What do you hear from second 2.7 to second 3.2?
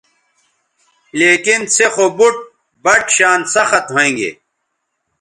بَٹ